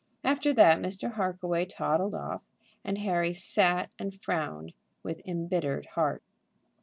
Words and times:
After 0.23 0.51
that 0.53 0.79
Mr. 0.79 1.11
Harkaway 1.13 1.65
toddled 1.67 2.15
off, 2.15 2.41
and 2.83 2.97
Harry 2.97 3.35
sat 3.35 3.91
and 3.99 4.19
frowned 4.19 4.73
with 5.03 5.21
embittered 5.27 5.85
heart. 5.93 6.23